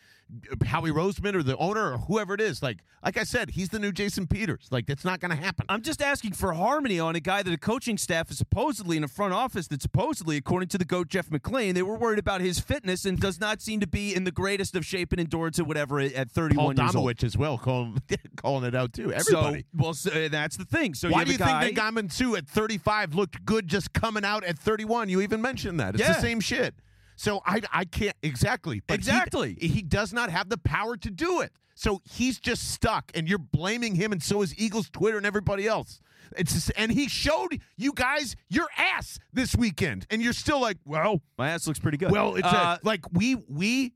[0.64, 2.62] Howie Roseman or the owner or whoever it is.
[2.62, 4.68] Like, like I said, he's the new Jason Peters.
[4.70, 5.66] Like, that's not going to happen.
[5.68, 9.04] I'm just asking for harmony on a guy that a coaching staff is supposedly in
[9.04, 12.40] a front office that supposedly, according to the GOAT Jeff McLane, they were worried about
[12.40, 15.58] his fitness and does not seem to be in the greatest of shape and endurance
[15.58, 17.24] or whatever at Paul 31 years old.
[17.24, 18.00] As well, calling,
[18.36, 19.12] calling it out too.
[19.12, 19.60] Everybody.
[19.60, 20.94] So, well, so, that's the thing.
[20.94, 23.92] So Why you do you guy, think that Gaman Suh at 35 looked good just
[23.92, 25.08] coming out at 31?
[25.08, 25.94] You even mentioned that.
[25.94, 26.12] It's Yeah.
[26.14, 26.74] the same shit.
[27.20, 28.80] So I I can't exactly.
[28.86, 29.54] But he- Exactly.
[29.60, 31.52] He, does not have the power to do it.
[31.74, 35.66] So he's just stuck, and you're blaming him, and so is Eagles Twitter and everybody
[35.66, 36.00] else.
[36.36, 40.78] It's just, and he showed you guys your ass this weekend, and you're still like,
[40.86, 42.10] well, my ass looks pretty good.
[42.10, 43.92] well, it's Uh, a, like we we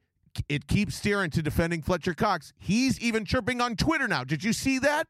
[0.51, 2.53] it keeps steering to defending Fletcher Cox.
[2.59, 4.25] He's even chirping on Twitter now.
[4.25, 5.07] Did you see that?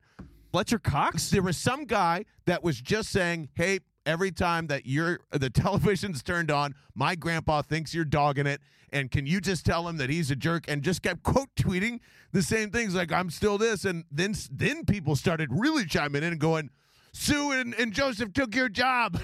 [0.52, 1.30] Fletcher Cox.
[1.30, 6.22] There was some guy that was just saying, "Hey, every time that you're the television's
[6.22, 8.60] turned on, my grandpa thinks you're dogging it,
[8.92, 12.00] and can you just tell him that he's a jerk?" And just kept quote tweeting
[12.32, 16.32] the same things, like "I'm still this," and then then people started really chiming in
[16.32, 16.70] and going.
[17.16, 19.20] Suh and, and Joseph took your job.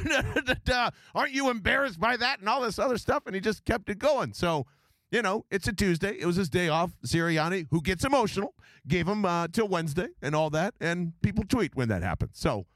[1.14, 3.24] Aren't you embarrassed by that and all this other stuff?
[3.26, 4.32] And he just kept it going.
[4.32, 4.66] So,
[5.10, 6.16] you know, it's a Tuesday.
[6.16, 6.92] It was his day off.
[7.04, 8.54] Sirianni, who gets emotional,
[8.86, 10.74] gave him uh, till Wednesday and all that.
[10.80, 12.38] And people tweet when that happens.
[12.38, 12.66] So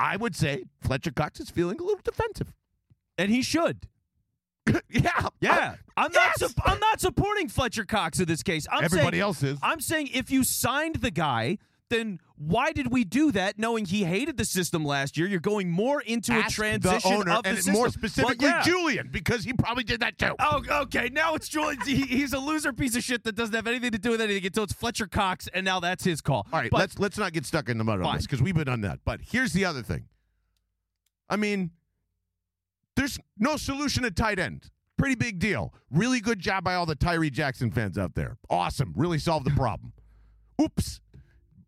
[0.00, 2.52] I would say Fletcher Cox is feeling a little defensive.
[3.18, 3.86] and he should.
[4.88, 5.28] yeah.
[5.40, 6.40] Yeah, I'm Yes!
[6.40, 6.50] not.
[6.50, 8.66] Su- I'm not supporting Fletcher Cox in this case.
[8.70, 9.58] I'm Everybody saying, else is.
[9.62, 11.58] I'm saying if you signed the guy,
[11.90, 13.58] then why did we do that?
[13.58, 17.16] Knowing he hated the system last year, you're going more into Ask a transition the
[17.16, 17.74] owner, of the and system.
[17.74, 18.62] more Well, specifically yeah.
[18.62, 20.34] Julian, because he probably did that too.
[20.38, 21.10] Oh, okay.
[21.12, 21.80] Now it's Julian.
[21.84, 24.46] He, he's a loser piece of shit that doesn't have anything to do with anything
[24.46, 26.46] until it's Fletcher Cox, and now that's his call.
[26.52, 28.54] All right, But- let's let's not get stuck in the mud on this because we've
[28.54, 29.00] been on that.
[29.04, 30.04] But here's the other thing.
[31.28, 31.70] I mean,
[32.96, 34.70] there's no solution at tight end.
[34.96, 35.72] Pretty big deal.
[35.90, 38.36] Really good job by all the Tyree Jackson fans out there.
[38.50, 38.92] Awesome.
[38.96, 39.92] Really solved the problem.
[40.60, 41.00] Oops.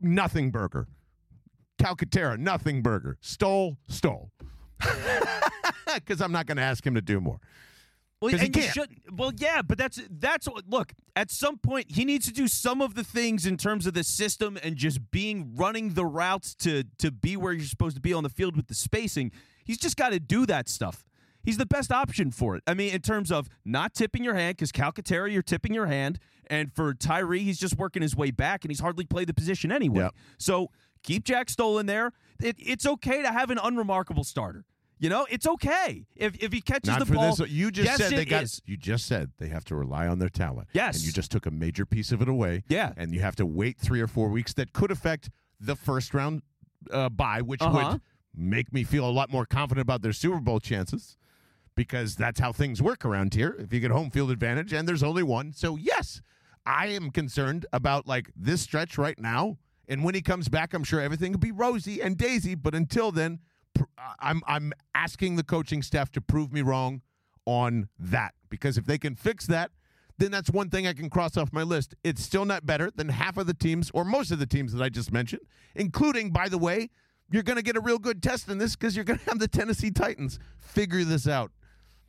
[0.03, 0.89] Nothing burger.
[1.79, 3.17] Calcaterra, nothing burger.
[3.21, 4.31] Stoll, Stoll.
[5.95, 7.39] Because I'm not going to ask him to do more.
[8.23, 8.89] Well, and you should.
[9.13, 10.69] Well, yeah, but that's that's what.
[10.69, 13.95] Look, at some point, he needs to do some of the things in terms of
[13.95, 18.01] the system and just being running the routes to to be where you're supposed to
[18.01, 19.33] be on the field with the spacing.
[19.65, 21.05] He's just got to do that stuff.
[21.45, 22.63] He's the best option for it.
[22.67, 26.19] I mean, in terms of not tipping your hand, because Calcaterra, you're tipping your hand,
[26.49, 29.73] and for Tyree, he's just working his way back, and he's hardly played the position
[29.73, 30.05] anyway.
[30.05, 30.15] Yep.
[30.39, 30.69] So
[31.03, 32.13] keep Jack Stoll in there.
[32.43, 34.65] It, it's okay to have an unremarkable starter.
[34.99, 37.35] You know, it's okay if if he catches Not the for ball.
[37.35, 37.51] this.
[37.51, 38.45] You just Yes, said they got.
[38.45, 38.63] is.
[38.67, 40.69] You just said they have to rely on their talent.
[40.73, 40.97] Yes.
[40.99, 42.63] and you just took a major piece of it away.
[42.69, 42.93] Yeah.
[42.97, 44.55] and you have to wait three or four weeks.
[44.55, 45.29] That could affect
[45.59, 46.43] the first round
[46.93, 47.91] uh, bye, which Uh-huh.
[47.95, 48.01] would
[48.33, 51.17] make me feel a lot more confident about their Super Bowl chances.
[51.75, 53.57] Because that's how things work around here.
[53.59, 56.21] If you get home field advantage, and there's only one, so yes,
[56.67, 59.59] I am concerned about like this stretch right now.
[59.89, 62.55] And when he comes back, I'm sure everything will be rosy and daisy.
[62.55, 63.41] But until then,
[63.75, 67.03] pr- uh, I'm I'm asking the coaching staff to prove me wrong
[67.47, 69.71] on that because if they can fix that,
[70.19, 71.95] then that's one thing I can cross off my list.
[72.05, 74.83] It's still not better than half of the teams or most of the teams that
[74.83, 75.43] I just mentioned,
[75.75, 76.91] including, by the way,
[77.31, 79.39] you're going to get a real good test in this because you're going to have
[79.39, 81.51] the Tennessee Titans figure this out.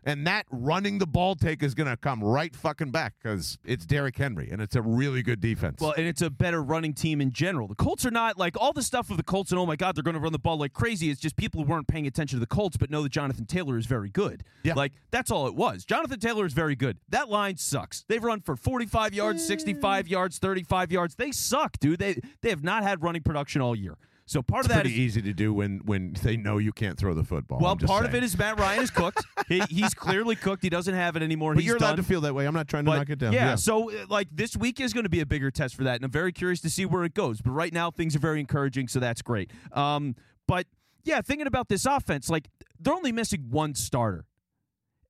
[0.05, 3.85] And that running the ball take is going to come right fucking back because it's
[3.85, 5.79] Derrick Henry and it's a really good defense.
[5.81, 7.67] Well, and it's a better running team in general.
[7.67, 9.95] The Colts are not like all the stuff of the Colts and oh my god,
[9.95, 11.09] they're going to run the ball like crazy.
[11.09, 13.77] It's just people who weren't paying attention to the Colts but know that Jonathan Taylor
[13.77, 14.43] is very good.
[14.63, 14.73] Yeah.
[14.73, 15.85] Like that's all it was.
[15.85, 16.97] Jonathan Taylor is very good.
[17.09, 18.03] That line sucks.
[18.07, 21.15] They've run for 45 yards, 65 yards, 35 yards.
[21.15, 21.99] They suck, dude.
[21.99, 23.97] They they have not had running production all year.
[24.33, 26.71] So part it's of that is pretty easy to do when when they know you
[26.71, 27.59] can't throw the football.
[27.59, 29.23] well, part of it is Matt Ryan is cooked.
[29.47, 30.63] he, he's clearly cooked.
[30.63, 31.53] He doesn't have it anymore.
[31.53, 31.97] But he's you're allowed done.
[31.97, 32.47] to feel that way.
[32.47, 33.33] I'm not trying to But, knock it down.
[33.33, 35.97] Yeah, so uh, like this week is going to be a bigger test for that,
[35.97, 37.41] and I'm very curious to see where it goes.
[37.41, 39.51] But right now, things are very encouraging, so that's great.
[39.71, 40.15] Um,
[40.47, 40.65] but
[41.03, 44.25] yeah, thinking about this offense, like they're only missing one starter,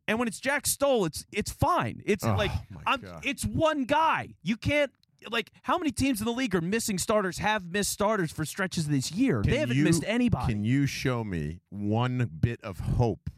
[0.06, 2.02] and when it's Jack Stoll, it's it's fine.
[2.06, 2.52] It's Oh, like
[2.86, 4.36] I'm, it's one guy.
[4.44, 4.92] You can't.
[5.30, 7.38] Like how many teams in the league are missing starters?
[7.40, 9.42] Have missed starters for stretches this year.
[9.42, 10.54] Can they haven't you- missed anybody.
[10.54, 13.30] Can you show me one bit of hope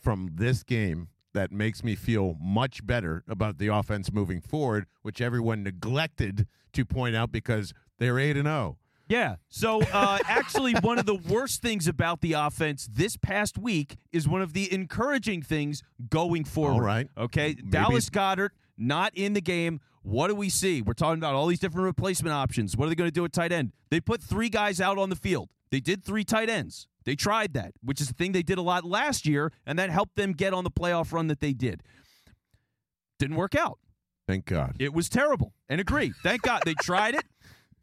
[0.00, 5.20] from this game that makes me feel much better about the offense moving forward, which
[5.20, 8.50] everyone neglected to point out because they're 8 and oh?
[8.50, 8.78] 0.
[9.08, 9.36] Yeah.
[9.48, 14.26] So uh, actually, one of the worst things about the offense this past week is
[14.26, 16.74] one of the encouraging things going forward.
[16.74, 17.08] All right.
[17.16, 17.54] Okay.
[17.58, 19.80] Maybe- Dallas Goedert not in the game.
[20.02, 20.82] What do we see?
[20.82, 22.76] We're talking about all these different replacement options.
[22.76, 23.72] What are they going to do at tight end?
[23.90, 25.50] They put three guys out on the field.
[25.70, 26.86] They did three tight ends.
[27.04, 29.90] They tried that, which is the thing they did a lot last year, and that
[29.90, 31.82] helped them get on the playoff run that they did.
[33.18, 33.78] Didn't work out.
[34.28, 34.76] Thank God.
[34.78, 35.54] It was terrible.
[35.68, 36.12] And agree.
[36.22, 37.24] Thank God they tried it.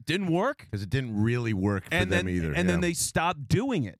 [0.05, 0.67] Didn't work.
[0.71, 2.47] Because it didn't really work for and them then either.
[2.53, 2.73] and yeah.
[2.73, 3.99] then they stopped doing it.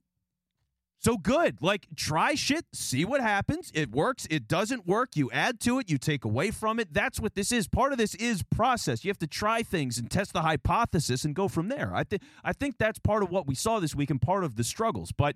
[1.04, 1.58] So good.
[1.62, 3.72] Like try shit, see what happens.
[3.74, 6.94] It works, it doesn't work, you add to it, you take away from it.
[6.94, 7.68] That's what this is.
[7.68, 9.04] Part of this is process.
[9.04, 11.92] You have to try things and test the hypothesis and go from there.
[11.94, 14.56] I think I think that's part of what we saw this week and part of
[14.56, 15.12] the struggles.
[15.12, 15.36] But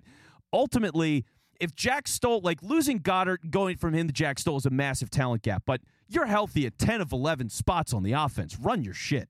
[0.54, 1.26] ultimately,
[1.60, 5.10] if Jack Stoll like losing Goedert going from him to Jack Stoll is a massive
[5.10, 8.58] talent gap, but you're healthy at 10 of 11 spots on the offense.
[8.58, 9.28] Run your shit.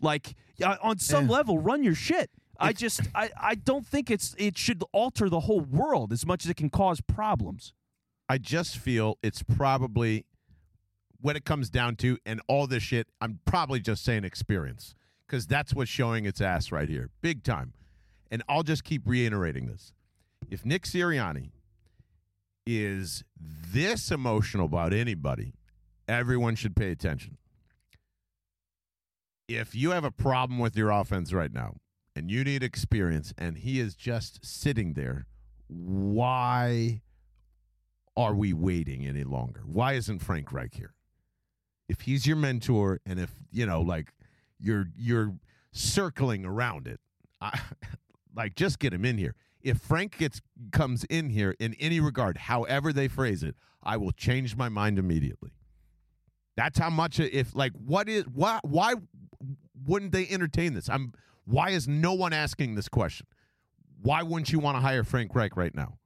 [0.00, 0.36] Like
[0.80, 1.32] on some Eh.
[1.32, 2.30] level, run your shit.
[2.60, 6.44] I just I, I don't think it's it should alter the whole world as much
[6.44, 7.72] as it can cause problems.
[8.28, 10.26] I just feel it's probably
[11.20, 14.94] when it comes down to and all this shit, I'm probably just saying experience
[15.26, 17.72] because that's what's showing its ass right here, big time.
[18.30, 19.92] And I'll just keep reiterating this:
[20.50, 21.50] if Nick Sirianni
[22.66, 25.54] is this emotional about anybody,
[26.06, 27.38] everyone should pay attention.
[29.48, 31.74] If you have a problem with your offense right now
[32.14, 35.26] and you need experience, and he is just sitting there,
[35.68, 37.02] why?
[38.16, 39.62] are we waiting any longer?
[39.64, 40.94] Why isn't Frank Reich here?
[41.88, 44.12] If he's your mentor and if, you know, like
[44.58, 45.34] you're you're
[45.72, 47.00] circling around it,
[47.40, 47.58] I,
[48.36, 49.34] like just get him in here.
[49.62, 54.12] If Frank gets comes in here in any regard, however they phrase it, I will
[54.12, 55.52] change my mind immediately.
[56.56, 58.94] That's how much if like what is why why
[59.86, 60.88] wouldn't they entertain this?
[60.90, 61.14] I'm
[61.50, 63.26] why is no one asking this question?
[64.02, 65.96] Why wouldn't you want to hire Frank Reich right now?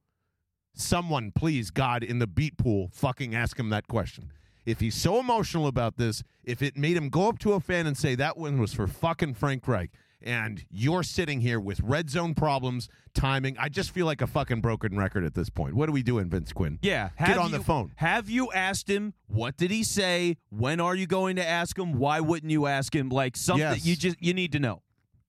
[0.77, 4.31] someone, please, God, in the beat pool, fucking ask him that question.
[4.65, 7.87] If he's so emotional about this, if it made him go up to a fan
[7.87, 12.09] and say that one was for fucking Frank Reich, and you're sitting here with red
[12.09, 15.75] zone problems, timing, I just feel like a fucking broken record at this point.
[15.75, 16.79] What are we doing, Vince Quinn?
[16.81, 17.93] Yeah, Get on you- the phone.
[17.97, 19.13] Have you asked him?
[19.27, 20.35] What did he say?
[20.49, 21.93] When are you going to ask him?
[21.93, 23.09] Why wouldn't you ask him?
[23.09, 23.85] Like something Yes.
[23.85, 24.81] you just you need to know.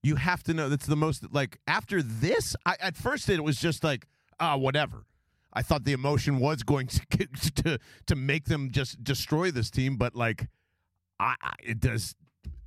[0.03, 2.55] You have to know that's the most like after this.
[2.65, 4.07] I, at first, it was just like
[4.39, 5.05] ah, whatever.
[5.53, 7.05] I thought the emotion was going to
[7.63, 10.47] to to make them just destroy this team, but like,
[11.19, 12.15] I, I it does.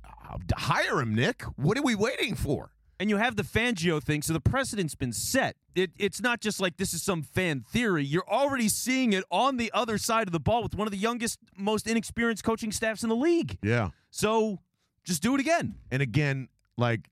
[0.05, 1.43] Uh, hire him, Nick.
[1.55, 2.71] What are we waiting for?
[2.99, 5.55] And you have the Fangio thing, so the precedent's been set.
[5.73, 8.03] It, it's not just like this is some fan theory.
[8.05, 10.99] You're already seeing it on the other side of the ball with one of the
[10.99, 13.57] youngest, most inexperienced coaching staffs in the league.
[13.63, 14.59] Yeah, So
[15.03, 15.73] just do it again.
[15.89, 17.09] and again, like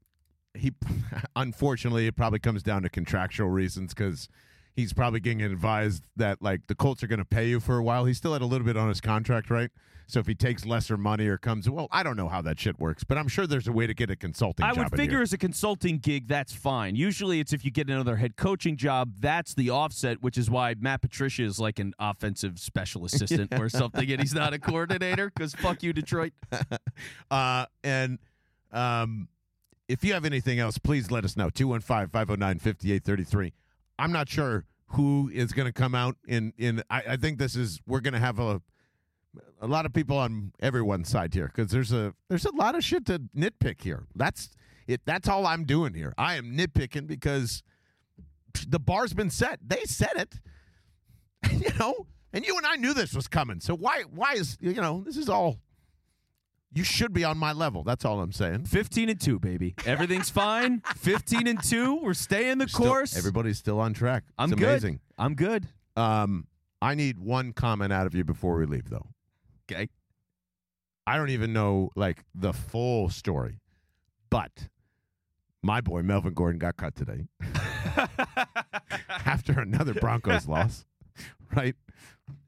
[0.60, 0.74] he,
[1.36, 4.30] unfortunately, it probably comes down to contractual reasons because
[4.76, 7.84] he's probably getting advised that like the Colts are going to pay you for a
[7.84, 8.06] while.
[8.06, 9.72] He still had a little bit on his contract, right?
[10.10, 12.80] So if he takes lesser money or comes, well, I don't know how that shit
[12.80, 14.66] works, but I'm sure there's a way to get a consulting.
[14.66, 16.96] I would figure as a consulting gig, that's fine.
[16.96, 20.74] Usually it's if you get another head coaching job, that's the offset, which is why
[20.80, 25.30] Matt Patricia is like an offensive special assistant or something, and he's not a coordinator
[25.30, 26.34] because fuck you, Detroit.
[27.30, 28.18] uh, and
[28.72, 29.28] um,
[29.90, 31.50] if you have anything else, please let us know.
[31.50, 33.54] 215 509 5833.
[33.98, 36.54] I'm not sure who is going to come out in.
[36.58, 38.62] in I, I think this is, we're going to have a.
[39.62, 42.84] A lot of people on everyone's side here because there's a there's a lot of
[42.84, 44.08] shit to nitpick here.
[44.16, 44.50] That's
[44.88, 45.02] it.
[45.06, 46.14] That's all I'm doing here.
[46.18, 47.62] I am nitpicking because
[48.68, 49.60] the bar's been set.
[49.64, 50.40] They said it,
[51.62, 53.60] you know, and you and I knew this was coming.
[53.60, 55.60] So why why is you know this is all
[56.74, 57.84] you should be on my level.
[57.84, 58.66] That's all I'm saying.
[58.66, 59.76] 15 and 2, baby.
[59.86, 60.82] Everything's fine.
[60.98, 61.96] 15 and 2.
[62.04, 63.18] We're staying the Still- course.
[63.18, 64.24] everybody's still on track.
[64.38, 64.60] I'm good.
[64.64, 65.00] amazing.
[65.18, 65.68] I'm good.
[65.96, 66.48] Um,
[66.82, 69.08] I need one comment out of you before we leave, though.
[69.72, 69.90] Okay.
[71.08, 73.60] I don't even know like the full story,
[74.30, 74.70] but
[75.64, 77.26] my boy Melvin Gordon got cut today
[79.26, 80.86] after another Broncos loss,
[81.56, 81.76] right?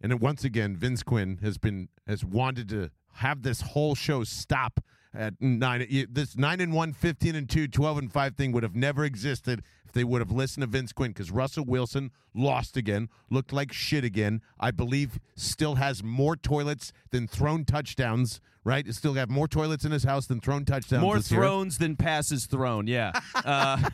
[0.02, 4.80] And once again, Vince Quinn has been has wanted to have this whole show stop
[5.14, 5.86] at nine.
[6.10, 9.64] This nine and one, 15 and two, 12 and five thing would have never existed
[9.86, 13.74] if they would have listened to Vince Quinn because Russell Wilson lost again, looked like
[13.74, 14.42] shit again.
[14.60, 18.40] I believe still has more toilets than thrown touchdowns.
[18.64, 18.88] Right?
[18.94, 21.02] Still have more toilets in his house than thrown touchdowns.
[21.02, 21.24] More year.
[21.24, 22.88] thrones than passes thrown.
[22.88, 23.12] Yeah.
[23.44, 23.90] Uh,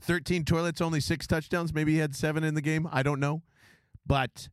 [0.00, 1.72] 13 toilets, only six touchdowns.
[1.72, 2.88] Maybe he had seven in the game.
[2.90, 3.42] I don't know.
[4.04, 4.48] But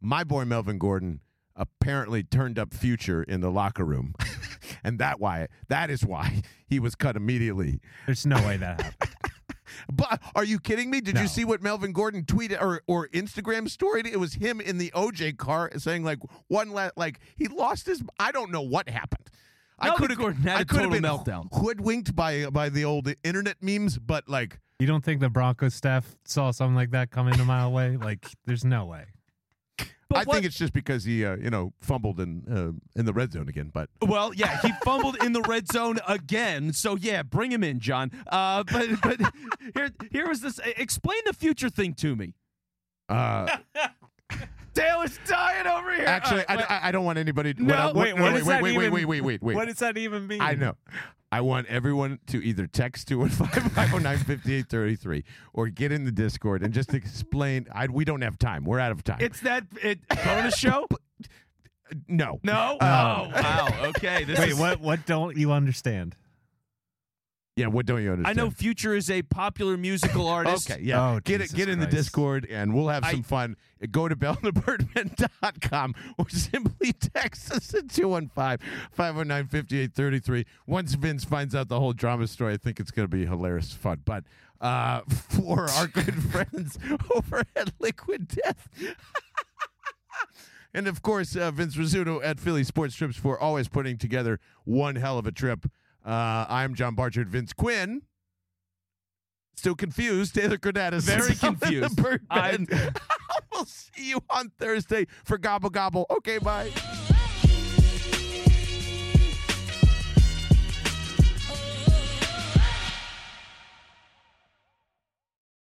[0.00, 1.20] my boy Melvin Gordon
[1.60, 4.14] apparently turned up future in the locker room.
[4.84, 7.80] and that why that is why he was cut immediately.
[8.06, 9.10] There's no way that happened.
[9.90, 11.00] But are you kidding me?
[11.00, 11.22] Did No.
[11.22, 14.04] you see what Melvin Gordon tweeted or, or Instagram storied?
[14.06, 18.02] It was him in the OJ car saying like one la- like he lost his
[18.18, 19.30] I don't know what happened.
[19.78, 21.48] I Melvin could have Gordon had I a total been meltdown.
[21.52, 26.16] hoodwinked by by the old internet memes, but like You don't think the Broncos staff
[26.24, 27.96] saw something like that coming a mile away?
[27.96, 29.04] Like, there's no way.
[30.10, 33.06] But I what- think it's just because he, uh, you know, fumbled in uh, in
[33.06, 33.70] the red zone again.
[33.72, 36.72] But Well, yeah, he fumbled in the red zone again.
[36.72, 38.10] So yeah, bring him in, John.
[38.26, 39.20] Uh, but but
[39.74, 40.58] here here was this.
[40.76, 42.34] Explain the future thing to me.
[43.08, 43.56] uh,
[44.74, 46.04] Dale is dying over here.
[46.06, 47.54] actually, All right, I, I, I don't want anybody.
[47.56, 49.54] No, what I- wait, what wait, wait, wait, wait, even- wait, wait, wait, wait.
[49.56, 50.40] What does that even mean?
[50.40, 50.74] I know.
[51.32, 57.68] I want everyone to either text 215-509-5833 or get in the Discord and just explain.
[57.72, 58.64] I, we don't have time.
[58.64, 59.18] We're out of time.
[59.20, 60.86] it's that it, bonus show.
[62.08, 62.40] no.
[62.42, 62.78] No.
[62.80, 63.68] Uh, oh wow.
[63.90, 64.24] Okay.
[64.24, 64.80] This Wait, is, what?
[64.80, 66.16] What don't you understand?
[67.56, 68.40] Yeah, what don't you understand?
[68.40, 70.70] I know Future is a popular musical artist.
[70.70, 71.14] Okay, yeah.
[71.14, 73.56] Oh, get it, Jesus get in the Discord and we'll have some I- fun.
[73.90, 80.44] Go to bellandthebirdman.com or simply text us at 215-509-5833.
[80.66, 83.72] Once Vince finds out the whole drama story, I think it's going to be hilarious
[83.72, 84.02] fun.
[84.04, 84.24] But
[84.60, 86.78] uh, for our good friends
[87.14, 88.68] over at Liquid Death.
[90.72, 94.94] And of course, uh, Vince Rizzuto at Philly Sports Trips for always putting together one
[94.96, 95.66] hell of a trip.
[96.04, 98.02] Uh, I'm John Barchard, Vince Quinn.
[99.56, 100.34] Still confused.
[100.34, 101.96] Taylor Cordata is Very the confused.
[101.96, 102.26] Birdman.
[102.30, 102.66] I'm-
[103.52, 106.06] we'll see you on Thursday for Gobble Gobble.
[106.10, 106.70] Okay, bye.